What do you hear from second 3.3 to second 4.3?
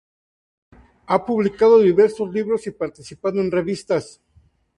en revistas.